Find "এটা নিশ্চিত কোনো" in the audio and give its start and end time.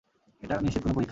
0.43-0.93